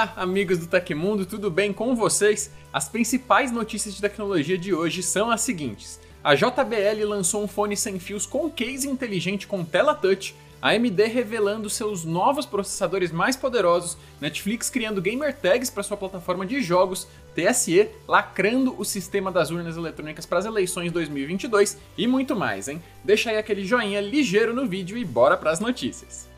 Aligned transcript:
Olá, 0.00 0.14
amigos 0.16 0.56
do 0.56 0.66
Tecmundo, 0.66 1.26
tudo 1.26 1.50
bem 1.50 1.74
com 1.74 1.94
vocês? 1.94 2.50
As 2.72 2.88
principais 2.88 3.52
notícias 3.52 3.94
de 3.94 4.00
tecnologia 4.00 4.56
de 4.56 4.72
hoje 4.72 5.02
são 5.02 5.30
as 5.30 5.42
seguintes: 5.42 6.00
a 6.24 6.34
JBL 6.34 7.04
lançou 7.06 7.44
um 7.44 7.46
fone 7.46 7.76
sem 7.76 7.98
fios 7.98 8.24
com 8.24 8.50
case 8.50 8.88
inteligente 8.88 9.46
com 9.46 9.62
tela 9.62 9.94
touch, 9.94 10.34
a 10.62 10.70
AMD 10.70 11.02
revelando 11.02 11.68
seus 11.68 12.02
novos 12.02 12.46
processadores 12.46 13.12
mais 13.12 13.36
poderosos, 13.36 13.98
Netflix 14.22 14.70
criando 14.70 15.02
gamer 15.02 15.36
tags 15.36 15.68
para 15.68 15.82
sua 15.82 15.98
plataforma 15.98 16.46
de 16.46 16.62
jogos, 16.62 17.06
TSE 17.34 17.90
lacrando 18.08 18.74
o 18.80 18.86
sistema 18.86 19.30
das 19.30 19.50
urnas 19.50 19.76
eletrônicas 19.76 20.24
para 20.24 20.38
as 20.38 20.46
eleições 20.46 20.90
2022 20.92 21.76
e 21.98 22.06
muito 22.06 22.34
mais, 22.34 22.68
hein? 22.68 22.82
Deixa 23.04 23.28
aí 23.28 23.36
aquele 23.36 23.66
joinha 23.66 24.00
ligeiro 24.00 24.54
no 24.54 24.66
vídeo 24.66 24.96
e 24.96 25.04
bora 25.04 25.36
para 25.36 25.50
as 25.50 25.60
notícias. 25.60 26.29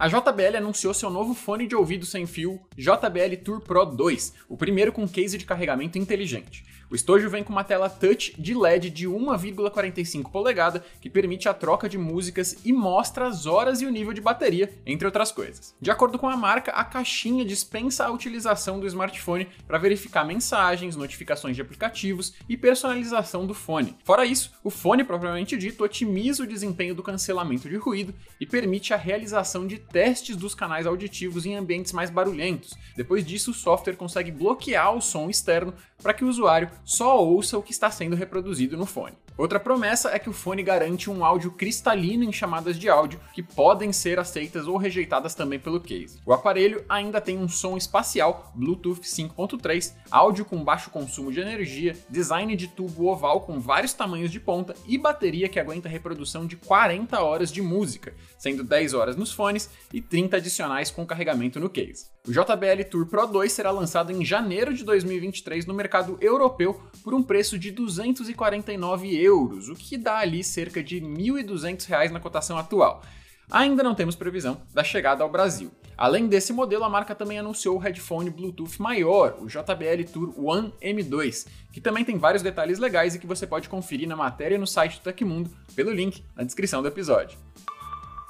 A 0.00 0.08
JBL 0.08 0.56
anunciou 0.56 0.94
seu 0.94 1.10
novo 1.10 1.34
fone 1.34 1.66
de 1.66 1.76
ouvido 1.76 2.06
sem 2.06 2.26
fio 2.26 2.58
JBL 2.74 3.36
Tour 3.44 3.60
Pro 3.60 3.84
2, 3.84 4.32
o 4.48 4.56
primeiro 4.56 4.92
com 4.92 5.06
case 5.06 5.36
de 5.36 5.44
carregamento 5.44 5.98
inteligente. 5.98 6.64
O 6.90 6.96
estojo 6.96 7.30
vem 7.30 7.44
com 7.44 7.52
uma 7.52 7.62
tela 7.62 7.88
touch 7.88 8.34
de 8.36 8.52
LED 8.52 8.90
de 8.90 9.06
1,45 9.06 10.28
polegada 10.28 10.84
que 11.00 11.08
permite 11.08 11.48
a 11.48 11.54
troca 11.54 11.88
de 11.88 11.96
músicas 11.96 12.56
e 12.64 12.72
mostra 12.72 13.28
as 13.28 13.46
horas 13.46 13.80
e 13.80 13.86
o 13.86 13.90
nível 13.90 14.12
de 14.12 14.20
bateria, 14.20 14.74
entre 14.84 15.06
outras 15.06 15.30
coisas. 15.30 15.72
De 15.80 15.88
acordo 15.88 16.18
com 16.18 16.28
a 16.28 16.36
marca, 16.36 16.72
a 16.72 16.84
caixinha 16.84 17.44
dispensa 17.44 18.06
a 18.06 18.10
utilização 18.10 18.80
do 18.80 18.88
smartphone 18.88 19.46
para 19.68 19.78
verificar 19.78 20.24
mensagens, 20.24 20.96
notificações 20.96 21.54
de 21.54 21.62
aplicativos 21.62 22.34
e 22.48 22.56
personalização 22.56 23.46
do 23.46 23.54
fone. 23.54 23.96
Fora 24.02 24.26
isso, 24.26 24.50
o 24.64 24.68
fone 24.68 25.04
propriamente 25.04 25.56
dito 25.56 25.84
otimiza 25.84 26.42
o 26.42 26.46
desempenho 26.46 26.96
do 26.96 27.04
cancelamento 27.04 27.68
de 27.68 27.76
ruído 27.76 28.12
e 28.40 28.44
permite 28.44 28.92
a 28.92 28.96
realização 28.96 29.64
de 29.64 29.78
testes 29.78 30.34
dos 30.34 30.56
canais 30.56 30.88
auditivos 30.88 31.46
em 31.46 31.54
ambientes 31.54 31.92
mais 31.92 32.10
barulhentos. 32.10 32.74
Depois 32.96 33.24
disso, 33.24 33.52
o 33.52 33.54
software 33.54 33.94
consegue 33.94 34.32
bloquear 34.32 34.92
o 34.92 35.00
som 35.00 35.30
externo 35.30 35.72
para 36.02 36.12
que 36.14 36.24
o 36.24 36.28
usuário 36.28 36.68
só 36.84 37.22
ouça 37.22 37.58
o 37.58 37.62
que 37.62 37.72
está 37.72 37.90
sendo 37.90 38.16
reproduzido 38.16 38.76
no 38.76 38.86
fone. 38.86 39.16
Outra 39.40 39.58
promessa 39.58 40.10
é 40.10 40.18
que 40.18 40.28
o 40.28 40.34
fone 40.34 40.62
garante 40.62 41.08
um 41.08 41.24
áudio 41.24 41.52
cristalino 41.52 42.24
em 42.24 42.30
chamadas 42.32 42.78
de 42.78 42.90
áudio 42.90 43.18
que 43.32 43.42
podem 43.42 43.90
ser 43.90 44.18
aceitas 44.18 44.66
ou 44.66 44.76
rejeitadas 44.76 45.34
também 45.34 45.58
pelo 45.58 45.80
case. 45.80 46.20
O 46.26 46.32
aparelho 46.34 46.84
ainda 46.86 47.22
tem 47.22 47.38
um 47.38 47.48
som 47.48 47.76
espacial 47.76 48.52
Bluetooth 48.54 49.00
5.3, 49.00 49.94
áudio 50.10 50.44
com 50.44 50.62
baixo 50.62 50.90
consumo 50.90 51.32
de 51.32 51.40
energia, 51.40 51.96
design 52.10 52.54
de 52.54 52.68
tubo 52.68 53.06
oval 53.06 53.40
com 53.40 53.58
vários 53.58 53.94
tamanhos 53.94 54.30
de 54.30 54.38
ponta 54.38 54.74
e 54.86 54.98
bateria 54.98 55.48
que 55.48 55.58
aguenta 55.58 55.88
reprodução 55.88 56.46
de 56.46 56.56
40 56.56 57.18
horas 57.22 57.50
de 57.50 57.62
música, 57.62 58.12
sendo 58.36 58.62
10 58.62 58.92
horas 58.92 59.16
nos 59.16 59.32
fones 59.32 59.70
e 59.90 60.02
30 60.02 60.36
adicionais 60.36 60.90
com 60.90 61.06
carregamento 61.06 61.58
no 61.58 61.70
case. 61.70 62.10
O 62.28 62.32
JBL 62.32 62.84
Tour 62.90 63.06
Pro 63.06 63.26
2 63.26 63.50
será 63.50 63.70
lançado 63.70 64.12
em 64.12 64.22
janeiro 64.22 64.74
de 64.74 64.84
2023 64.84 65.64
no 65.64 65.72
mercado 65.72 66.18
europeu 66.20 66.78
por 67.02 67.14
um 67.14 67.22
preço 67.22 67.58
de 67.58 67.70
249 67.70 69.16
euros, 69.16 69.70
o 69.70 69.74
que 69.74 69.96
dá 69.96 70.18
ali 70.18 70.44
cerca 70.44 70.82
de 70.82 70.98
R$ 70.98 71.06
1.200 71.06 72.10
na 72.10 72.20
cotação 72.20 72.58
atual. 72.58 73.02
Ainda 73.50 73.82
não 73.82 73.94
temos 73.94 74.14
previsão 74.14 74.60
da 74.72 74.84
chegada 74.84 75.24
ao 75.24 75.30
Brasil. 75.30 75.72
Além 75.96 76.28
desse 76.28 76.52
modelo, 76.52 76.84
a 76.84 76.90
marca 76.90 77.14
também 77.14 77.38
anunciou 77.38 77.76
o 77.76 77.78
headphone 77.78 78.28
Bluetooth 78.28 78.78
maior, 78.78 79.38
o 79.40 79.46
JBL 79.46 80.04
Tour 80.12 80.34
One 80.38 80.72
M2, 80.80 81.46
que 81.72 81.80
também 81.80 82.04
tem 82.04 82.18
vários 82.18 82.42
detalhes 82.42 82.78
legais 82.78 83.14
e 83.14 83.18
que 83.18 83.26
você 83.26 83.46
pode 83.46 83.68
conferir 83.68 84.06
na 84.06 84.14
matéria 84.14 84.58
no 84.58 84.66
site 84.66 84.98
do 84.98 85.04
Tecmundo 85.04 85.50
pelo 85.74 85.90
link 85.90 86.22
na 86.36 86.44
descrição 86.44 86.82
do 86.82 86.88
episódio. 86.88 87.38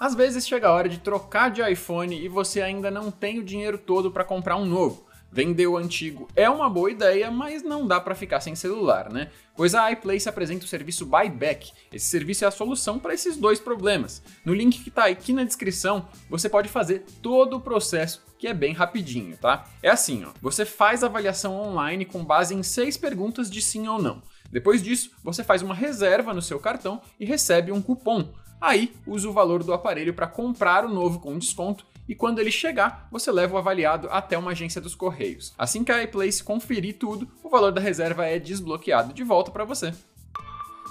Às 0.00 0.14
vezes 0.14 0.48
chega 0.48 0.66
a 0.66 0.72
hora 0.72 0.88
de 0.88 0.96
trocar 0.96 1.50
de 1.50 1.60
iPhone 1.60 2.18
e 2.18 2.26
você 2.26 2.62
ainda 2.62 2.90
não 2.90 3.10
tem 3.10 3.38
o 3.38 3.44
dinheiro 3.44 3.76
todo 3.76 4.10
para 4.10 4.24
comprar 4.24 4.56
um 4.56 4.64
novo. 4.64 5.06
Vender 5.30 5.66
o 5.66 5.76
antigo 5.76 6.26
é 6.34 6.48
uma 6.48 6.70
boa 6.70 6.90
ideia, 6.90 7.30
mas 7.30 7.62
não 7.62 7.86
dá 7.86 8.00
para 8.00 8.14
ficar 8.14 8.40
sem 8.40 8.54
celular, 8.54 9.12
né? 9.12 9.30
Pois 9.54 9.74
a 9.74 9.92
iPlace 9.92 10.26
apresenta 10.26 10.64
o 10.64 10.68
serviço 10.68 11.04
Buyback. 11.04 11.70
Esse 11.92 12.06
serviço 12.06 12.46
é 12.46 12.48
a 12.48 12.50
solução 12.50 12.98
para 12.98 13.12
esses 13.12 13.36
dois 13.36 13.60
problemas. 13.60 14.22
No 14.42 14.54
link 14.54 14.82
que 14.82 14.88
está 14.88 15.04
aqui 15.04 15.34
na 15.34 15.44
descrição, 15.44 16.08
você 16.30 16.48
pode 16.48 16.70
fazer 16.70 17.04
todo 17.20 17.58
o 17.58 17.60
processo 17.60 18.22
que 18.38 18.48
é 18.48 18.54
bem 18.54 18.72
rapidinho, 18.72 19.36
tá? 19.36 19.66
É 19.82 19.90
assim, 19.90 20.24
ó. 20.24 20.30
Você 20.40 20.64
faz 20.64 21.04
a 21.04 21.08
avaliação 21.08 21.54
online 21.54 22.06
com 22.06 22.24
base 22.24 22.54
em 22.54 22.62
seis 22.62 22.96
perguntas 22.96 23.50
de 23.50 23.60
sim 23.60 23.86
ou 23.86 24.00
não. 24.00 24.22
Depois 24.50 24.82
disso, 24.82 25.10
você 25.22 25.44
faz 25.44 25.60
uma 25.60 25.74
reserva 25.74 26.32
no 26.32 26.42
seu 26.42 26.58
cartão 26.58 27.02
e 27.20 27.26
recebe 27.26 27.70
um 27.70 27.82
cupom. 27.82 28.32
Aí, 28.60 28.92
usa 29.06 29.28
o 29.28 29.32
valor 29.32 29.64
do 29.64 29.72
aparelho 29.72 30.12
para 30.12 30.26
comprar 30.26 30.84
o 30.84 30.88
novo 30.88 31.18
com 31.18 31.38
desconto 31.38 31.86
e 32.10 32.14
quando 32.14 32.40
ele 32.40 32.50
chegar, 32.50 33.06
você 33.08 33.30
leva 33.30 33.54
o 33.54 33.58
avaliado 33.58 34.08
até 34.10 34.36
uma 34.36 34.50
agência 34.50 34.80
dos 34.80 34.96
Correios. 34.96 35.54
Assim 35.56 35.84
que 35.84 35.92
a 35.92 36.02
iPlace 36.02 36.42
conferir 36.42 36.98
tudo, 36.98 37.28
o 37.40 37.48
valor 37.48 37.70
da 37.70 37.80
reserva 37.80 38.26
é 38.26 38.36
desbloqueado 38.36 39.14
de 39.14 39.22
volta 39.22 39.52
para 39.52 39.64
você. 39.64 39.94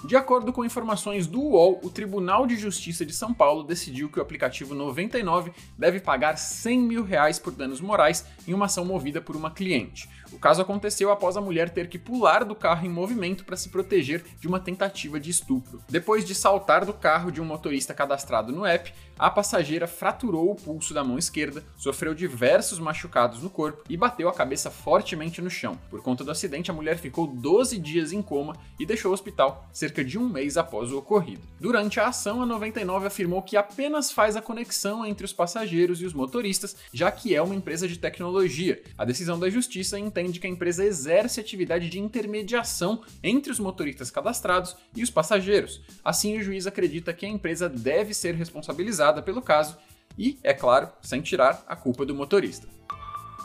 De 0.05 0.15
acordo 0.15 0.53
com 0.53 0.63
informações 0.63 1.27
do 1.27 1.41
UOL, 1.41 1.81
o 1.83 1.89
Tribunal 1.89 2.47
de 2.47 2.55
Justiça 2.55 3.05
de 3.05 3.11
São 3.11 3.33
Paulo 3.33 3.63
decidiu 3.63 4.09
que 4.09 4.17
o 4.17 4.21
aplicativo 4.21 4.73
99 4.73 5.51
deve 5.77 5.99
pagar 5.99 6.37
100 6.37 6.79
mil 6.79 7.03
reais 7.03 7.37
por 7.37 7.51
danos 7.51 7.81
morais 7.81 8.25
em 8.47 8.53
uma 8.53 8.65
ação 8.65 8.85
movida 8.85 9.19
por 9.19 9.35
uma 9.35 9.51
cliente. 9.51 10.09
O 10.31 10.39
caso 10.39 10.61
aconteceu 10.61 11.11
após 11.11 11.35
a 11.35 11.41
mulher 11.41 11.69
ter 11.69 11.89
que 11.89 11.97
pular 11.97 12.45
do 12.45 12.55
carro 12.55 12.85
em 12.85 12.89
movimento 12.89 13.43
para 13.43 13.57
se 13.57 13.69
proteger 13.69 14.23
de 14.39 14.47
uma 14.47 14.59
tentativa 14.59 15.19
de 15.19 15.29
estupro. 15.29 15.83
Depois 15.89 16.23
de 16.23 16.33
saltar 16.33 16.85
do 16.85 16.93
carro 16.93 17.31
de 17.31 17.41
um 17.41 17.45
motorista 17.45 17.93
cadastrado 17.93 18.53
no 18.53 18.65
app, 18.65 18.93
a 19.17 19.29
passageira 19.29 19.87
fraturou 19.87 20.51
o 20.51 20.55
pulso 20.55 20.93
da 20.93 21.03
mão 21.03 21.17
esquerda, 21.17 21.63
sofreu 21.75 22.13
diversos 22.13 22.79
machucados 22.79 23.41
no 23.43 23.49
corpo 23.49 23.83
e 23.89 23.97
bateu 23.97 24.29
a 24.29 24.33
cabeça 24.33 24.71
fortemente 24.71 25.41
no 25.41 25.49
chão. 25.49 25.77
Por 25.89 26.01
conta 26.01 26.23
do 26.23 26.31
acidente, 26.31 26.71
a 26.71 26.73
mulher 26.73 26.97
ficou 26.97 27.27
12 27.27 27.77
dias 27.79 28.13
em 28.13 28.21
coma 28.21 28.55
e 28.79 28.85
deixou 28.85 29.11
o 29.11 29.13
hospital 29.13 29.67
de 30.03 30.17
um 30.17 30.29
mês 30.29 30.57
após 30.57 30.91
o 30.91 30.97
ocorrido. 30.97 31.41
Durante 31.59 31.99
a 31.99 32.07
ação, 32.07 32.41
a 32.41 32.45
99 32.45 33.07
afirmou 33.07 33.41
que 33.41 33.57
apenas 33.57 34.11
faz 34.11 34.35
a 34.35 34.41
conexão 34.41 35.05
entre 35.05 35.25
os 35.25 35.33
passageiros 35.33 36.01
e 36.01 36.05
os 36.05 36.13
motoristas, 36.13 36.75
já 36.93 37.11
que 37.11 37.35
é 37.35 37.41
uma 37.41 37.55
empresa 37.55 37.87
de 37.87 37.97
tecnologia. 37.97 38.81
A 38.97 39.05
decisão 39.05 39.39
da 39.39 39.49
justiça 39.49 39.99
entende 39.99 40.39
que 40.39 40.47
a 40.47 40.49
empresa 40.49 40.85
exerce 40.85 41.39
atividade 41.39 41.89
de 41.89 41.99
intermediação 41.99 43.01
entre 43.23 43.51
os 43.51 43.59
motoristas 43.59 44.11
cadastrados 44.11 44.75
e 44.95 45.03
os 45.03 45.09
passageiros. 45.09 45.81
Assim, 46.03 46.37
o 46.37 46.43
juiz 46.43 46.65
acredita 46.67 47.13
que 47.13 47.25
a 47.25 47.29
empresa 47.29 47.67
deve 47.67 48.13
ser 48.13 48.35
responsabilizada 48.35 49.21
pelo 49.21 49.41
caso 49.41 49.77
e, 50.17 50.37
é 50.43 50.53
claro, 50.53 50.89
sem 51.01 51.21
tirar 51.21 51.63
a 51.67 51.75
culpa 51.75 52.05
do 52.05 52.15
motorista. 52.15 52.78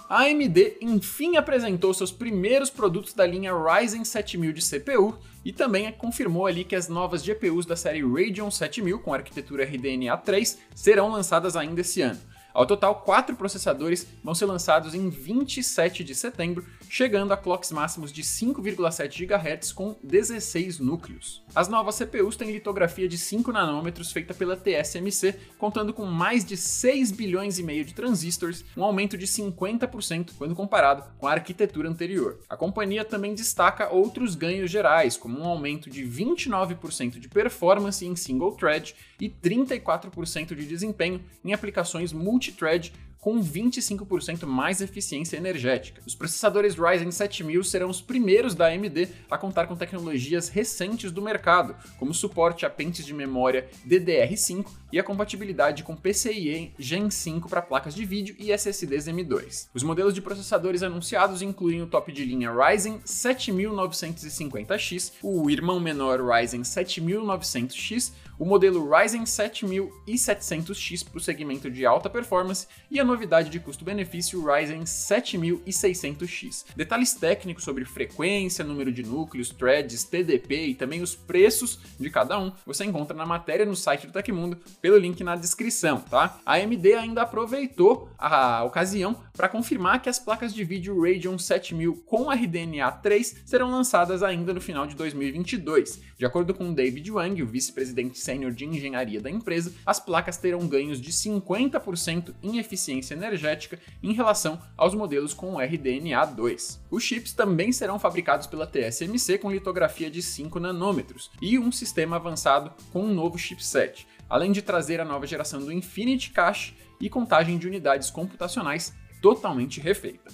A 0.08 0.24
AMD 0.24 0.76
enfim 0.82 1.36
apresentou 1.36 1.94
seus 1.94 2.12
primeiros 2.12 2.68
produtos 2.68 3.14
da 3.14 3.26
linha 3.26 3.52
Ryzen 3.54 4.04
7000 4.04 4.52
de 4.52 4.60
CPU 4.60 5.16
e 5.42 5.50
também 5.50 5.90
confirmou 5.92 6.46
ali 6.46 6.62
que 6.62 6.76
as 6.76 6.88
novas 6.88 7.22
GPUs 7.24 7.64
da 7.64 7.74
série 7.74 8.02
Radeon 8.02 8.50
7000 8.50 8.98
com 8.98 9.14
arquitetura 9.14 9.64
RDNA 9.64 10.16
3 10.18 10.58
serão 10.74 11.10
lançadas 11.10 11.56
ainda 11.56 11.80
esse 11.80 12.02
ano. 12.02 12.20
Ao 12.54 12.64
total, 12.64 13.00
quatro 13.00 13.34
processadores 13.34 14.06
vão 14.22 14.32
ser 14.32 14.44
lançados 14.44 14.94
em 14.94 15.10
27 15.10 16.04
de 16.04 16.14
setembro, 16.14 16.64
chegando 16.88 17.32
a 17.32 17.36
clocks 17.36 17.72
máximos 17.72 18.12
de 18.12 18.22
5,7 18.22 19.26
GHz 19.26 19.72
com 19.72 19.96
16 20.04 20.78
núcleos. 20.78 21.42
As 21.52 21.66
novas 21.66 21.96
CPUs 21.96 22.36
têm 22.36 22.52
litografia 22.52 23.08
de 23.08 23.18
5 23.18 23.50
nanômetros 23.50 24.12
feita 24.12 24.32
pela 24.32 24.56
TSMC, 24.56 25.34
contando 25.58 25.92
com 25.92 26.04
mais 26.06 26.44
de 26.44 26.56
6 26.56 27.10
bilhões 27.10 27.58
e 27.58 27.64
meio 27.64 27.84
de 27.84 27.92
transistores, 27.92 28.64
um 28.76 28.84
aumento 28.84 29.18
de 29.18 29.26
50% 29.26 30.34
quando 30.38 30.54
comparado 30.54 31.02
com 31.18 31.26
a 31.26 31.32
arquitetura 31.32 31.88
anterior. 31.88 32.38
A 32.48 32.56
companhia 32.56 33.04
também 33.04 33.34
destaca 33.34 33.92
outros 33.92 34.36
ganhos 34.36 34.70
gerais, 34.70 35.16
como 35.16 35.40
um 35.40 35.44
aumento 35.44 35.90
de 35.90 36.04
29% 36.04 37.18
de 37.18 37.28
performance 37.28 38.06
em 38.06 38.14
single 38.14 38.52
thread 38.52 38.94
e 39.20 39.28
34% 39.28 40.54
de 40.54 40.66
desempenho 40.66 41.20
em 41.44 41.52
aplicações 41.52 42.12
multi 42.12 42.43
multithread 42.50 42.90
com 43.24 43.42
25% 43.42 44.44
mais 44.44 44.82
eficiência 44.82 45.38
energética. 45.38 46.02
Os 46.06 46.14
processadores 46.14 46.74
Ryzen 46.74 47.10
7000 47.10 47.64
serão 47.64 47.88
os 47.88 48.02
primeiros 48.02 48.54
da 48.54 48.66
AMD 48.66 49.08
a 49.30 49.38
contar 49.38 49.66
com 49.66 49.74
tecnologias 49.74 50.50
recentes 50.50 51.10
do 51.10 51.22
mercado, 51.22 51.74
como 51.98 52.12
suporte 52.12 52.66
a 52.66 52.70
pentes 52.70 53.06
de 53.06 53.14
memória 53.14 53.66
DDR5 53.88 54.66
e 54.92 54.98
a 54.98 55.02
compatibilidade 55.02 55.82
com 55.82 55.96
PCIe 55.96 56.74
Gen 56.78 57.10
5 57.10 57.48
para 57.48 57.62
placas 57.62 57.94
de 57.94 58.04
vídeo 58.04 58.36
e 58.38 58.52
SSDs 58.52 59.06
M2. 59.06 59.68
Os 59.72 59.82
modelos 59.82 60.12
de 60.12 60.20
processadores 60.20 60.82
anunciados 60.82 61.40
incluem 61.40 61.80
o 61.80 61.86
top 61.86 62.12
de 62.12 62.26
linha 62.26 62.52
Ryzen 62.52 62.98
7950X, 63.06 65.12
o 65.22 65.48
irmão 65.48 65.80
menor 65.80 66.20
Ryzen 66.20 66.60
7900X, 66.60 68.12
o 68.38 68.44
modelo 68.44 68.88
Ryzen 68.88 69.24
7000 69.24 69.90
e 70.06 70.14
700X 70.14 71.08
para 71.08 71.18
o 71.18 71.20
segmento 71.20 71.70
de 71.70 71.86
alta 71.86 72.10
performance 72.10 72.66
e 72.90 73.00
a 73.00 73.04
novidade 73.14 73.48
de 73.48 73.60
custo-benefício 73.60 74.44
Ryzen 74.44 74.82
7600X. 74.82 76.64
Detalhes 76.74 77.14
técnicos 77.14 77.62
sobre 77.62 77.84
frequência, 77.84 78.64
número 78.64 78.90
de 78.90 79.04
núcleos, 79.04 79.50
threads, 79.50 80.02
TDP 80.02 80.66
e 80.66 80.74
também 80.74 81.00
os 81.00 81.14
preços 81.14 81.78
de 81.98 82.10
cada 82.10 82.38
um 82.38 82.52
você 82.66 82.84
encontra 82.84 83.16
na 83.16 83.24
matéria 83.24 83.64
no 83.64 83.76
site 83.76 84.08
do 84.08 84.12
Tecmundo 84.12 84.58
pelo 84.82 84.98
link 84.98 85.22
na 85.22 85.36
descrição, 85.36 86.00
tá? 86.00 86.40
A 86.44 86.54
AMD 86.54 86.94
ainda 86.94 87.22
aproveitou 87.22 88.10
a 88.18 88.64
ocasião 88.64 89.16
para 89.32 89.48
confirmar 89.48 90.02
que 90.02 90.08
as 90.08 90.18
placas 90.18 90.52
de 90.52 90.64
vídeo 90.64 91.00
Radeon 91.00 91.38
7000 91.38 92.02
com 92.06 92.30
RDNA 92.30 92.90
3 92.90 93.42
serão 93.46 93.70
lançadas 93.70 94.22
ainda 94.24 94.52
no 94.52 94.60
final 94.60 94.86
de 94.86 94.96
2022. 94.96 96.00
De 96.16 96.26
acordo 96.26 96.52
com 96.52 96.72
David 96.72 97.10
Wang, 97.12 97.42
o 97.42 97.46
vice-presidente 97.46 98.18
sênior 98.18 98.52
de 98.52 98.64
engenharia 98.64 99.20
da 99.20 99.30
empresa, 99.30 99.72
as 99.86 100.00
placas 100.00 100.36
terão 100.36 100.66
ganhos 100.66 101.00
de 101.00 101.12
50% 101.12 102.34
em 102.42 102.58
eficiência 102.58 103.03
energética 103.12 103.78
em 104.02 104.12
relação 104.12 104.58
aos 104.76 104.94
modelos 104.94 105.34
com 105.34 105.58
RDNA 105.58 106.24
2. 106.26 106.80
Os 106.90 107.02
chips 107.02 107.32
também 107.32 107.72
serão 107.72 107.98
fabricados 107.98 108.46
pela 108.46 108.66
TSMC 108.66 109.38
com 109.38 109.50
litografia 109.50 110.10
de 110.10 110.22
5 110.22 110.58
nanômetros 110.58 111.30
e 111.42 111.58
um 111.58 111.70
sistema 111.70 112.16
avançado 112.16 112.72
com 112.92 113.02
um 113.02 113.12
novo 113.12 113.36
chipset, 113.36 114.06
além 114.28 114.52
de 114.52 114.62
trazer 114.62 115.00
a 115.00 115.04
nova 115.04 115.26
geração 115.26 115.60
do 115.60 115.72
Infinity 115.72 116.30
Cache 116.30 116.74
e 117.00 117.10
contagem 117.10 117.58
de 117.58 117.66
unidades 117.66 118.10
computacionais 118.10 118.94
totalmente 119.20 119.80
refeita. 119.80 120.30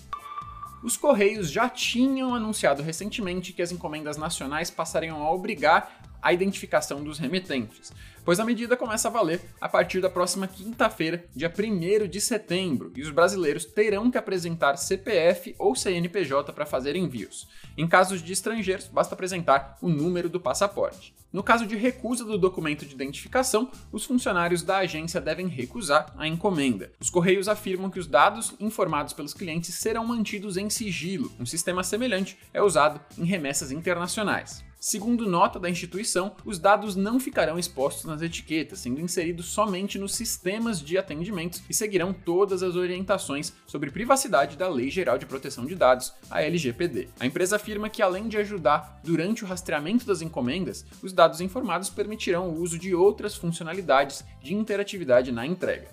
Os 0.83 0.97
Correios 0.97 1.51
já 1.51 1.69
tinham 1.69 2.35
anunciado 2.35 2.83
recentemente 2.83 3.53
que 3.53 3.61
as 3.61 3.71
encomendas 3.71 4.17
nacionais 4.17 4.71
passariam 4.71 5.23
a 5.23 5.31
obrigar 5.31 6.10
a 6.23 6.33
identificação 6.33 7.03
dos 7.03 7.19
remetentes, 7.19 7.93
pois 8.25 8.39
a 8.39 8.45
medida 8.45 8.77
começa 8.77 9.09
a 9.09 9.11
valer 9.11 9.41
a 9.61 9.69
partir 9.69 10.01
da 10.01 10.11
próxima 10.11 10.47
quinta-feira, 10.47 11.25
dia 11.35 11.53
1 11.53 12.09
de 12.09 12.21
setembro, 12.21 12.93
e 12.95 13.03
os 13.03 13.11
brasileiros 13.11 13.65
terão 13.65 14.11
que 14.11 14.19
apresentar 14.19 14.77
CPF 14.77 15.55
ou 15.59 15.75
CNPJ 15.75 16.53
para 16.53 16.67
fazer 16.67 16.97
envios. 16.97 17.49
Em 17.77 17.89
casos 17.89 18.23
de 18.23 18.33
estrangeiros, 18.33 18.89
basta 18.89 19.15
apresentar 19.15 19.77
o 19.81 19.89
número 19.89 20.29
do 20.29 20.41
passaporte. 20.41 21.15
No 21.33 21.45
caso 21.45 21.65
de 21.65 21.77
recusa 21.77 22.25
do 22.25 22.37
documento 22.37 22.85
de 22.85 22.93
identificação, 22.93 23.71
os 23.93 24.05
funcionários 24.05 24.63
da 24.63 24.79
agência 24.79 25.21
devem 25.21 25.47
recusar 25.47 26.13
a 26.19 26.27
encomenda. 26.27 26.91
Os 27.01 27.09
Correios 27.09 27.47
afirmam 27.47 27.89
que 27.89 28.01
os 28.01 28.09
dados 28.09 28.53
informados 28.59 29.13
pelos 29.13 29.33
clientes 29.33 29.75
serão 29.77 30.05
mantidos 30.05 30.57
em 30.57 30.69
sigilo. 30.69 31.31
Um 31.39 31.47
sistema 31.47 31.85
semelhante 31.85 32.37
é 32.53 32.61
usado 32.61 33.01
em 33.17 33.25
remessas 33.25 33.71
internacionais. 33.71 34.65
Segundo 34.83 35.29
nota 35.29 35.61
da 35.61 35.69
instituição, 35.69 36.35
os 36.43 36.59
dados 36.59 36.97
não 36.97 37.21
ficarão 37.21 37.59
expostos 37.59 38.07
nas 38.07 38.23
etiquetas, 38.23 38.79
sendo 38.79 38.99
inseridos 38.99 39.45
somente 39.49 39.99
nos 39.99 40.15
sistemas 40.15 40.81
de 40.81 40.97
atendimentos 40.97 41.63
e 41.69 41.75
seguirão 41.75 42.15
todas 42.15 42.63
as 42.63 42.77
orientações 42.77 43.53
sobre 43.67 43.91
privacidade 43.91 44.57
da 44.57 44.71
Lei 44.71 44.89
Geral 44.89 45.19
de 45.19 45.27
Proteção 45.27 45.67
de 45.67 45.75
Dados, 45.75 46.15
a 46.31 46.43
LGPD. 46.43 47.11
A 47.21 47.27
empresa 47.27 47.57
afirma 47.57 47.91
que, 47.91 48.01
além 48.01 48.27
de 48.27 48.39
ajudar 48.39 48.99
durante 49.05 49.45
o 49.45 49.47
rastreamento 49.47 50.07
das 50.07 50.23
encomendas, 50.23 50.87
os 51.03 51.13
dados 51.13 51.43
informados 51.43 51.91
permitirão 51.91 52.49
o 52.49 52.59
uso 52.59 52.79
de 52.79 52.95
outras 52.95 53.35
funcionalidades 53.37 54.25
de 54.43 54.55
interatividade 54.55 55.31
na 55.31 55.45
entrega. 55.45 55.89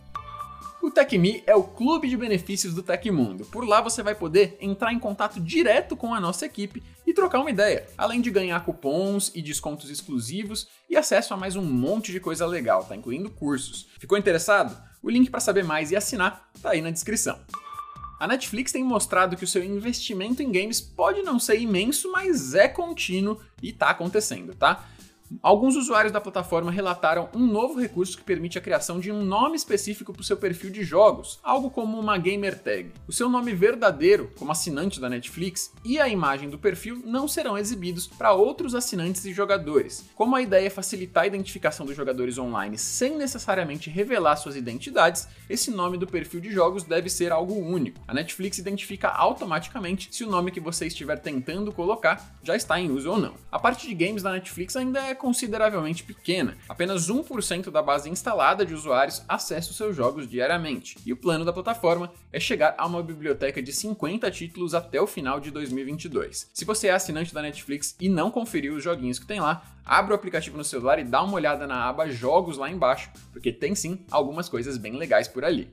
O 0.81 0.91
TecMe 0.91 1.43
é 1.47 1.55
o 1.55 1.63
clube 1.63 2.07
de 2.07 2.15
benefícios 2.15 2.73
do 2.73 2.83
Tecmundo. 2.83 3.45
Por 3.45 3.67
lá 3.67 3.81
você 3.81 4.03
vai 4.03 4.13
poder 4.13 4.57
entrar 4.61 4.93
em 4.93 4.99
contato 4.99 5.39
direto 5.39 5.97
com 5.97 6.13
a 6.13 6.19
nossa 6.19 6.45
equipe 6.45 6.83
e 7.05 7.13
trocar 7.13 7.39
uma 7.39 7.49
ideia, 7.49 7.87
além 7.97 8.21
de 8.21 8.29
ganhar 8.29 8.63
cupons 8.63 9.31
e 9.33 9.41
descontos 9.41 9.89
exclusivos 9.89 10.67
e 10.87 10.95
acesso 10.95 11.33
a 11.33 11.37
mais 11.37 11.55
um 11.55 11.63
monte 11.63 12.11
de 12.11 12.19
coisa 12.19 12.45
legal, 12.45 12.83
tá 12.83 12.95
incluindo 12.95 13.29
cursos. 13.29 13.87
Ficou 13.99 14.17
interessado? 14.17 14.77
O 15.01 15.09
link 15.09 15.31
para 15.31 15.39
saber 15.39 15.63
mais 15.63 15.89
e 15.91 15.95
assinar 15.95 16.47
tá 16.61 16.69
aí 16.71 16.81
na 16.81 16.91
descrição. 16.91 17.39
A 18.19 18.27
Netflix 18.27 18.71
tem 18.71 18.83
mostrado 18.83 19.35
que 19.35 19.43
o 19.43 19.47
seu 19.47 19.63
investimento 19.63 20.41
em 20.41 20.51
games 20.51 20.79
pode 20.79 21.21
não 21.21 21.39
ser 21.39 21.59
imenso, 21.59 22.11
mas 22.11 22.53
é 22.53 22.67
contínuo 22.67 23.39
e 23.61 23.71
tá 23.73 23.89
acontecendo, 23.89 24.55
tá? 24.55 24.85
Alguns 25.41 25.75
usuários 25.75 26.13
da 26.13 26.21
plataforma 26.21 26.71
relataram 26.71 27.29
um 27.33 27.45
novo 27.45 27.79
recurso 27.79 28.17
que 28.17 28.23
permite 28.23 28.57
a 28.57 28.61
criação 28.61 28.99
de 28.99 29.11
um 29.11 29.23
nome 29.23 29.55
específico 29.55 30.13
para 30.13 30.21
o 30.21 30.25
seu 30.25 30.37
perfil 30.37 30.69
de 30.69 30.83
jogos, 30.83 31.39
algo 31.43 31.69
como 31.69 31.99
uma 31.99 32.17
gamer 32.17 32.57
tag. 32.57 32.91
O 33.07 33.11
seu 33.11 33.29
nome 33.29 33.53
verdadeiro, 33.53 34.31
como 34.37 34.51
assinante 34.51 34.99
da 34.99 35.09
Netflix, 35.09 35.73
e 35.83 35.99
a 35.99 36.07
imagem 36.07 36.49
do 36.49 36.57
perfil 36.57 37.01
não 37.05 37.27
serão 37.27 37.57
exibidos 37.57 38.07
para 38.07 38.33
outros 38.33 38.73
assinantes 38.73 39.25
e 39.25 39.33
jogadores. 39.33 40.05
Como 40.15 40.35
a 40.35 40.41
ideia 40.41 40.67
é 40.67 40.69
facilitar 40.69 41.23
a 41.23 41.27
identificação 41.27 41.85
dos 41.85 41.95
jogadores 41.95 42.37
online 42.37 42.77
sem 42.77 43.17
necessariamente 43.17 43.89
revelar 43.89 44.37
suas 44.37 44.55
identidades, 44.55 45.27
esse 45.49 45.71
nome 45.71 45.97
do 45.97 46.07
perfil 46.07 46.39
de 46.39 46.51
jogos 46.51 46.83
deve 46.83 47.09
ser 47.09 47.31
algo 47.31 47.53
único. 47.53 47.99
A 48.07 48.13
Netflix 48.13 48.57
identifica 48.57 49.09
automaticamente 49.09 50.07
se 50.11 50.23
o 50.23 50.29
nome 50.29 50.51
que 50.51 50.59
você 50.59 50.87
estiver 50.87 51.19
tentando 51.19 51.71
colocar 51.71 52.37
já 52.41 52.55
está 52.55 52.79
em 52.79 52.91
uso 52.91 53.11
ou 53.11 53.19
não. 53.19 53.35
A 53.51 53.59
parte 53.59 53.87
de 53.87 53.93
games 53.93 54.23
da 54.23 54.31
Netflix 54.31 54.75
ainda 54.75 55.01
é 55.01 55.16
consideravelmente 55.17 56.03
pequena. 56.03 56.57
Apenas 56.69 57.09
1% 57.09 57.69
da 57.69 57.81
base 57.81 58.09
instalada 58.09 58.65
de 58.65 58.73
usuários 58.73 59.23
acessa 59.27 59.71
os 59.71 59.77
seus 59.77 59.95
jogos 59.95 60.29
diariamente, 60.29 60.97
e 61.05 61.11
o 61.11 61.17
plano 61.17 61.43
da 61.43 61.51
plataforma 61.51 62.11
é 62.31 62.39
chegar 62.39 62.75
a 62.77 62.85
uma 62.85 63.03
biblioteca 63.03 63.61
de 63.61 63.73
50 63.73 64.29
títulos 64.31 64.73
até 64.73 65.01
o 65.01 65.07
final 65.07 65.39
de 65.39 65.51
2022. 65.51 66.49
Se 66.53 66.63
você 66.63 66.87
é 66.87 66.93
assinante 66.93 67.33
da 67.33 67.41
Netflix 67.41 67.95
e 67.99 68.07
não 68.07 68.31
conferiu 68.31 68.75
os 68.75 68.83
joguinhos 68.83 69.19
que 69.19 69.27
tem 69.27 69.39
lá, 69.39 69.63
abra 69.85 70.13
o 70.13 70.15
aplicativo 70.15 70.57
no 70.57 70.63
celular 70.63 70.99
e 70.99 71.03
dá 71.03 71.21
uma 71.23 71.33
olhada 71.33 71.65
na 71.65 71.87
aba 71.87 72.09
Jogos 72.09 72.57
lá 72.57 72.69
embaixo, 72.69 73.09
porque 73.31 73.51
tem 73.51 73.75
sim 73.75 74.05
algumas 74.11 74.47
coisas 74.47 74.77
bem 74.77 74.97
legais 74.97 75.27
por 75.27 75.43
ali. 75.43 75.71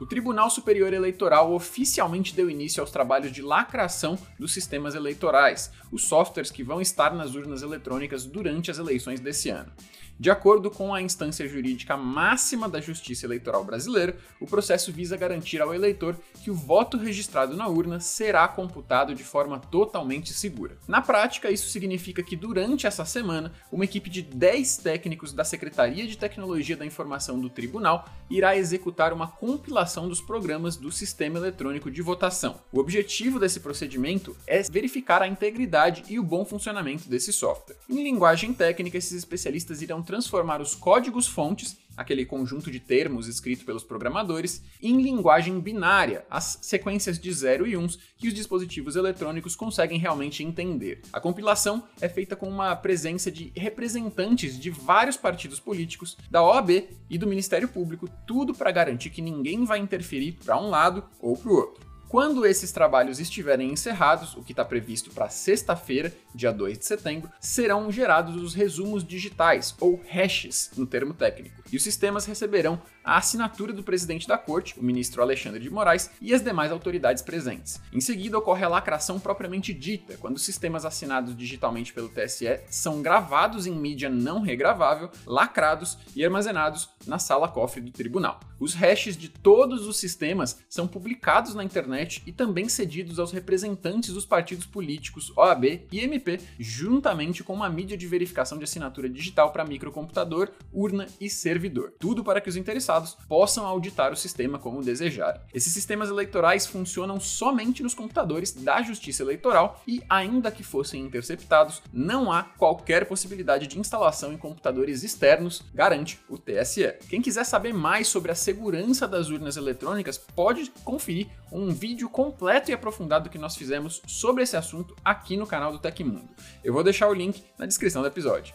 O 0.00 0.06
Tribunal 0.06 0.48
Superior 0.48 0.92
Eleitoral 0.92 1.52
oficialmente 1.52 2.32
deu 2.32 2.48
início 2.48 2.80
aos 2.80 2.90
trabalhos 2.90 3.32
de 3.32 3.42
lacração 3.42 4.16
dos 4.38 4.52
sistemas 4.54 4.94
eleitorais, 4.94 5.72
os 5.90 6.04
softwares 6.04 6.52
que 6.52 6.62
vão 6.62 6.80
estar 6.80 7.12
nas 7.12 7.34
urnas 7.34 7.62
eletrônicas 7.62 8.24
durante 8.24 8.70
as 8.70 8.78
eleições 8.78 9.18
desse 9.18 9.50
ano. 9.50 9.72
De 10.20 10.32
acordo 10.32 10.68
com 10.68 10.92
a 10.92 11.00
instância 11.00 11.46
jurídica 11.46 11.96
máxima 11.96 12.68
da 12.68 12.80
Justiça 12.80 13.24
Eleitoral 13.24 13.62
Brasileira, 13.62 14.16
o 14.40 14.46
processo 14.46 14.90
visa 14.90 15.16
garantir 15.16 15.60
ao 15.62 15.72
eleitor 15.72 16.16
que 16.42 16.50
o 16.50 16.54
voto 16.54 16.96
registrado 16.96 17.56
na 17.56 17.68
urna 17.68 18.00
será 18.00 18.48
computado 18.48 19.14
de 19.14 19.22
forma 19.22 19.60
totalmente 19.60 20.32
segura. 20.32 20.76
Na 20.88 21.00
prática, 21.00 21.52
isso 21.52 21.68
significa 21.68 22.20
que 22.20 22.34
durante 22.34 22.84
essa 22.84 23.04
semana, 23.04 23.52
uma 23.70 23.84
equipe 23.84 24.10
de 24.10 24.22
10 24.22 24.78
técnicos 24.78 25.32
da 25.32 25.44
Secretaria 25.44 26.04
de 26.04 26.18
Tecnologia 26.18 26.76
da 26.76 26.84
Informação 26.84 27.38
do 27.38 27.48
Tribunal 27.48 28.08
irá 28.28 28.56
executar 28.56 29.12
uma 29.12 29.28
compilação 29.28 30.08
dos 30.08 30.20
programas 30.20 30.76
do 30.76 30.90
sistema 30.90 31.38
eletrônico 31.38 31.92
de 31.92 32.02
votação. 32.02 32.60
O 32.72 32.80
objetivo 32.80 33.38
desse 33.38 33.60
procedimento 33.60 34.36
é 34.48 34.62
verificar 34.62 35.22
a 35.22 35.28
integridade 35.28 36.02
e 36.08 36.18
o 36.18 36.24
bom 36.24 36.44
funcionamento 36.44 37.08
desse 37.08 37.32
software. 37.32 37.76
Em 37.88 38.02
linguagem 38.02 38.52
técnica, 38.52 38.98
esses 38.98 39.12
especialistas 39.12 39.80
irão 39.80 40.02
transformar 40.08 40.62
os 40.62 40.74
códigos-fontes 40.74 41.76
aquele 41.98 42.24
conjunto 42.24 42.70
de 42.70 42.78
termos 42.78 43.26
escrito 43.26 43.64
pelos 43.64 43.82
programadores, 43.82 44.62
em 44.80 45.02
linguagem 45.02 45.58
binária, 45.58 46.24
as 46.30 46.60
sequências 46.62 47.18
de 47.18 47.30
0 47.30 47.66
e 47.66 47.76
1 47.76 47.88
que 48.16 48.28
os 48.28 48.34
dispositivos 48.34 48.94
eletrônicos 48.94 49.56
conseguem 49.56 49.98
realmente 49.98 50.44
entender. 50.44 51.02
A 51.12 51.20
compilação 51.20 51.82
é 52.00 52.08
feita 52.08 52.36
com 52.36 52.48
uma 52.48 52.76
presença 52.76 53.32
de 53.32 53.52
representantes 53.56 54.56
de 54.56 54.70
vários 54.70 55.16
partidos 55.16 55.58
políticos, 55.58 56.16
da 56.30 56.40
OAB 56.40 56.88
e 57.10 57.18
do 57.18 57.26
Ministério 57.26 57.66
Público, 57.66 58.08
tudo 58.24 58.54
para 58.54 58.70
garantir 58.70 59.10
que 59.10 59.20
ninguém 59.20 59.64
vai 59.64 59.80
interferir 59.80 60.38
para 60.44 60.56
um 60.56 60.70
lado 60.70 61.02
ou 61.20 61.36
para 61.36 61.50
o 61.50 61.56
outro. 61.56 61.87
Quando 62.08 62.46
esses 62.46 62.72
trabalhos 62.72 63.20
estiverem 63.20 63.70
encerrados, 63.70 64.34
o 64.34 64.42
que 64.42 64.52
está 64.52 64.64
previsto 64.64 65.10
para 65.10 65.28
sexta-feira, 65.28 66.10
dia 66.34 66.50
2 66.50 66.78
de 66.78 66.86
setembro, 66.86 67.30
serão 67.38 67.92
gerados 67.92 68.34
os 68.34 68.54
resumos 68.54 69.04
digitais, 69.04 69.74
ou 69.78 70.00
hashes 70.08 70.70
no 70.74 70.86
termo 70.86 71.12
técnico, 71.12 71.57
e 71.72 71.76
os 71.76 71.82
sistemas 71.82 72.26
receberão 72.26 72.80
a 73.04 73.16
assinatura 73.16 73.72
do 73.72 73.82
presidente 73.82 74.28
da 74.28 74.36
corte, 74.36 74.78
o 74.78 74.82
ministro 74.82 75.22
Alexandre 75.22 75.60
de 75.60 75.70
Moraes, 75.70 76.10
e 76.20 76.34
as 76.34 76.42
demais 76.42 76.70
autoridades 76.70 77.22
presentes. 77.22 77.80
Em 77.92 78.00
seguida, 78.00 78.38
ocorre 78.38 78.64
a 78.64 78.68
lacração 78.68 79.18
propriamente 79.18 79.72
dita, 79.72 80.16
quando 80.16 80.36
os 80.36 80.44
sistemas 80.44 80.84
assinados 80.84 81.36
digitalmente 81.36 81.92
pelo 81.92 82.08
TSE 82.08 82.60
são 82.70 83.02
gravados 83.02 83.66
em 83.66 83.74
mídia 83.74 84.08
não 84.08 84.40
regravável, 84.40 85.10
lacrados 85.26 85.98
e 86.14 86.24
armazenados 86.24 86.90
na 87.06 87.18
sala 87.18 87.48
cofre 87.48 87.80
do 87.80 87.90
tribunal. 87.90 88.40
Os 88.60 88.74
hashes 88.74 89.16
de 89.16 89.28
todos 89.28 89.86
os 89.86 89.98
sistemas 89.98 90.58
são 90.68 90.86
publicados 90.86 91.54
na 91.54 91.64
internet 91.64 92.22
e 92.26 92.32
também 92.32 92.68
cedidos 92.68 93.18
aos 93.18 93.32
representantes 93.32 94.12
dos 94.12 94.26
partidos 94.26 94.66
políticos 94.66 95.32
OAB 95.36 95.86
e 95.92 96.00
MP, 96.00 96.40
juntamente 96.58 97.44
com 97.44 97.54
uma 97.54 97.70
mídia 97.70 97.96
de 97.96 98.06
verificação 98.06 98.58
de 98.58 98.64
assinatura 98.64 99.08
digital 99.08 99.52
para 99.52 99.64
microcomputador, 99.64 100.50
urna 100.72 101.06
e 101.20 101.30
servidor. 101.58 101.92
Tudo 101.98 102.22
para 102.22 102.40
que 102.40 102.48
os 102.48 102.56
interessados 102.56 103.16
possam 103.28 103.66
auditar 103.66 104.12
o 104.12 104.16
sistema 104.16 104.58
como 104.58 104.82
desejar. 104.82 105.42
Esses 105.52 105.72
sistemas 105.72 106.08
eleitorais 106.08 106.66
funcionam 106.66 107.18
somente 107.18 107.82
nos 107.82 107.94
computadores 107.94 108.52
da 108.52 108.80
Justiça 108.80 109.24
Eleitoral 109.24 109.82
e, 109.86 110.00
ainda 110.08 110.52
que 110.52 110.62
fossem 110.62 111.02
interceptados, 111.02 111.82
não 111.92 112.30
há 112.30 112.44
qualquer 112.44 113.06
possibilidade 113.06 113.66
de 113.66 113.78
instalação 113.78 114.32
em 114.32 114.38
computadores 114.38 115.02
externos, 115.02 115.64
garante 115.74 116.20
o 116.28 116.38
TSE. 116.38 116.94
Quem 117.08 117.20
quiser 117.20 117.44
saber 117.44 117.74
mais 117.74 118.06
sobre 118.06 118.30
a 118.30 118.36
segurança 118.36 119.08
das 119.08 119.28
urnas 119.28 119.56
eletrônicas, 119.56 120.16
pode 120.16 120.70
conferir 120.84 121.26
um 121.50 121.70
vídeo 121.70 122.08
completo 122.08 122.70
e 122.70 122.74
aprofundado 122.74 123.28
que 123.28 123.38
nós 123.38 123.56
fizemos 123.56 124.00
sobre 124.06 124.44
esse 124.44 124.56
assunto 124.56 124.94
aqui 125.04 125.36
no 125.36 125.46
canal 125.46 125.72
do 125.72 125.78
Tecmundo. 125.78 126.28
Eu 126.62 126.72
vou 126.72 126.84
deixar 126.84 127.08
o 127.08 127.14
link 127.14 127.42
na 127.58 127.66
descrição 127.66 128.02
do 128.02 128.08
episódio 128.08 128.54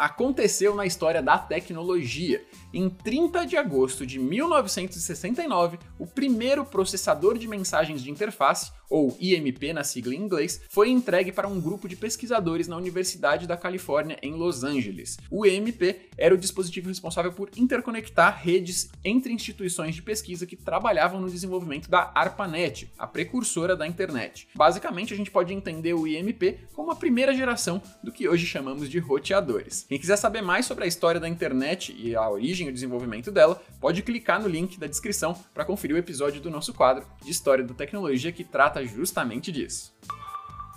aconteceu 0.00 0.74
na 0.74 0.86
história 0.86 1.20
da 1.20 1.36
tecnologia. 1.36 2.42
Em 2.72 2.88
30 2.88 3.46
de 3.46 3.56
agosto 3.56 4.06
de 4.06 4.16
1969, 4.16 5.78
o 5.98 6.06
primeiro 6.06 6.64
processador 6.64 7.36
de 7.36 7.48
mensagens 7.48 8.00
de 8.00 8.10
interface, 8.10 8.70
ou 8.88 9.16
IMP 9.20 9.72
na 9.72 9.84
sigla 9.84 10.14
em 10.14 10.18
inglês, 10.18 10.60
foi 10.68 10.88
entregue 10.90 11.32
para 11.32 11.48
um 11.48 11.60
grupo 11.60 11.88
de 11.88 11.96
pesquisadores 11.96 12.68
na 12.68 12.76
Universidade 12.76 13.46
da 13.46 13.56
Califórnia 13.56 14.18
em 14.22 14.34
Los 14.34 14.64
Angeles. 14.64 15.16
O 15.30 15.46
IMP 15.46 16.10
era 16.16 16.34
o 16.34 16.38
dispositivo 16.38 16.88
responsável 16.88 17.32
por 17.32 17.50
interconectar 17.56 18.40
redes 18.40 18.90
entre 19.04 19.32
instituições 19.32 19.94
de 19.94 20.02
pesquisa 20.02 20.46
que 20.46 20.56
trabalhavam 20.56 21.20
no 21.20 21.30
desenvolvimento 21.30 21.88
da 21.88 22.12
ARPANET, 22.14 22.92
a 22.98 23.06
precursora 23.06 23.76
da 23.76 23.86
internet. 23.86 24.48
Basicamente, 24.54 25.14
a 25.14 25.16
gente 25.16 25.30
pode 25.30 25.54
entender 25.54 25.94
o 25.94 26.06
IMP 26.06 26.58
como 26.72 26.90
a 26.90 26.96
primeira 26.96 27.34
geração 27.34 27.82
do 28.02 28.12
que 28.12 28.28
hoje 28.28 28.46
chamamos 28.46 28.88
de 28.88 28.98
roteadores. 28.98 29.86
Quem 29.88 29.98
quiser 29.98 30.16
saber 30.16 30.42
mais 30.42 30.66
sobre 30.66 30.84
a 30.84 30.88
história 30.88 31.20
da 31.20 31.28
internet 31.28 31.94
e 31.96 32.14
a 32.14 32.28
origem 32.28 32.59
e 32.68 32.70
o 32.70 32.74
desenvolvimento 32.74 33.30
dela, 33.30 33.62
pode 33.80 34.02
clicar 34.02 34.40
no 34.40 34.48
link 34.48 34.78
da 34.78 34.86
descrição 34.86 35.34
para 35.54 35.64
conferir 35.64 35.96
o 35.96 35.98
episódio 35.98 36.40
do 36.40 36.50
nosso 36.50 36.74
quadro 36.74 37.06
de 37.22 37.30
História 37.30 37.64
da 37.64 37.74
Tecnologia 37.74 38.32
que 38.32 38.44
trata 38.44 38.84
justamente 38.84 39.50
disso. 39.50 39.92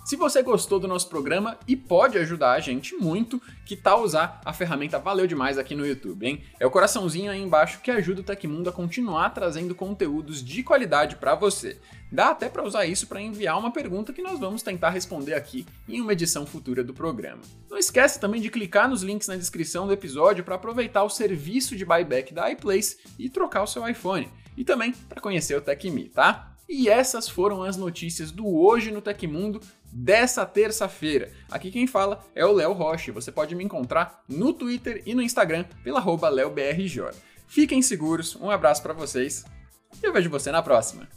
Se 0.04 0.16
você 0.16 0.42
gostou 0.42 0.78
do 0.78 0.86
nosso 0.86 1.08
programa 1.08 1.58
e 1.66 1.74
pode 1.74 2.18
ajudar 2.18 2.52
a 2.52 2.60
gente 2.60 2.94
muito, 2.94 3.40
que 3.64 3.74
tal 3.74 4.02
usar 4.02 4.38
a 4.44 4.52
ferramenta 4.52 4.98
Valeu 4.98 5.26
Demais 5.26 5.56
aqui 5.56 5.74
no 5.74 5.86
YouTube, 5.86 6.26
hein? 6.26 6.44
É 6.60 6.66
o 6.66 6.70
coraçãozinho 6.70 7.32
aí 7.32 7.40
embaixo 7.40 7.80
que 7.80 7.90
ajuda 7.90 8.20
o 8.20 8.24
Tecmundo 8.24 8.68
a 8.68 8.72
continuar 8.72 9.30
trazendo 9.30 9.74
conteúdos 9.74 10.44
de 10.44 10.62
qualidade 10.62 11.16
para 11.16 11.34
você. 11.34 11.80
Dá 12.12 12.28
até 12.28 12.50
para 12.50 12.62
usar 12.62 12.84
isso 12.84 13.06
para 13.06 13.22
enviar 13.22 13.58
uma 13.58 13.72
pergunta 13.72 14.12
que 14.12 14.20
nós 14.20 14.38
vamos 14.38 14.62
tentar 14.62 14.90
responder 14.90 15.32
aqui 15.32 15.64
em 15.88 16.02
uma 16.02 16.12
edição 16.12 16.44
futura 16.44 16.84
do 16.84 16.92
programa. 16.92 17.40
Não 17.70 17.78
esquece 17.78 18.20
também 18.20 18.42
de 18.42 18.50
clicar 18.50 18.86
nos 18.86 19.02
links 19.02 19.26
na 19.26 19.36
descrição 19.36 19.86
do 19.86 19.94
episódio 19.94 20.44
para 20.44 20.56
aproveitar 20.56 21.02
o 21.02 21.08
serviço 21.08 21.74
de 21.76 21.84
buyback 21.86 22.34
da 22.34 22.50
iPlace 22.50 22.98
e 23.18 23.30
trocar 23.30 23.62
o 23.62 23.66
seu 23.66 23.88
iPhone. 23.88 24.28
E 24.54 24.64
também 24.64 24.92
para 25.08 25.22
conhecer 25.22 25.56
o 25.56 25.62
TecMe, 25.62 26.10
tá? 26.10 26.50
E 26.68 26.88
essas 26.88 27.28
foram 27.28 27.62
as 27.62 27.76
notícias 27.76 28.30
do 28.30 28.46
Hoje 28.46 28.90
no 28.90 29.02
Tecmundo 29.02 29.60
dessa 29.94 30.44
terça-feira. 30.44 31.30
Aqui 31.50 31.70
quem 31.70 31.86
fala 31.86 32.20
é 32.34 32.44
o 32.44 32.52
Léo 32.52 32.72
Rocha. 32.72 33.12
Você 33.12 33.30
pode 33.30 33.54
me 33.54 33.62
encontrar 33.62 34.24
no 34.28 34.52
Twitter 34.52 35.02
e 35.06 35.14
no 35.14 35.22
Instagram 35.22 35.64
pela 35.84 36.00
LeoBRJ. 36.28 37.10
Fiquem 37.46 37.80
seguros, 37.80 38.34
um 38.36 38.50
abraço 38.50 38.82
para 38.82 38.92
vocês 38.92 39.44
e 40.02 40.06
eu 40.06 40.12
vejo 40.12 40.28
você 40.28 40.50
na 40.50 40.62
próxima. 40.62 41.08